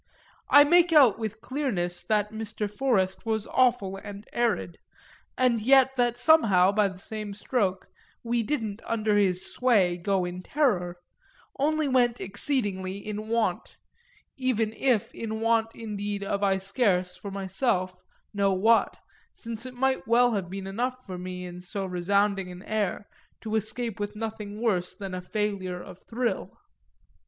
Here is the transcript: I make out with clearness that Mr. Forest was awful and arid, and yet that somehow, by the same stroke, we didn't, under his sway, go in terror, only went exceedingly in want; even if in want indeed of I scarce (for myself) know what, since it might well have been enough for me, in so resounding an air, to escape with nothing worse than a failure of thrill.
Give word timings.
I 0.49 0.63
make 0.63 0.91
out 0.91 1.19
with 1.19 1.41
clearness 1.41 2.01
that 2.01 2.31
Mr. 2.31 2.67
Forest 2.67 3.23
was 3.23 3.45
awful 3.45 3.97
and 3.97 4.25
arid, 4.33 4.79
and 5.37 5.61
yet 5.61 5.95
that 5.95 6.17
somehow, 6.17 6.71
by 6.71 6.87
the 6.87 6.97
same 6.97 7.35
stroke, 7.35 7.85
we 8.23 8.41
didn't, 8.41 8.81
under 8.87 9.15
his 9.15 9.45
sway, 9.45 9.97
go 9.97 10.25
in 10.25 10.41
terror, 10.41 10.97
only 11.59 11.87
went 11.87 12.19
exceedingly 12.19 12.97
in 12.97 13.27
want; 13.27 13.77
even 14.37 14.73
if 14.73 15.13
in 15.13 15.39
want 15.39 15.75
indeed 15.75 16.23
of 16.23 16.41
I 16.41 16.57
scarce 16.57 17.15
(for 17.15 17.29
myself) 17.29 18.01
know 18.33 18.53
what, 18.53 18.97
since 19.33 19.67
it 19.67 19.75
might 19.75 20.07
well 20.07 20.31
have 20.33 20.49
been 20.49 20.65
enough 20.65 21.05
for 21.05 21.19
me, 21.19 21.45
in 21.45 21.61
so 21.61 21.85
resounding 21.85 22.51
an 22.51 22.63
air, 22.63 23.07
to 23.41 23.55
escape 23.55 23.99
with 23.99 24.15
nothing 24.15 24.59
worse 24.59 24.95
than 24.95 25.13
a 25.13 25.21
failure 25.21 25.79
of 25.79 25.99
thrill. 26.09 26.59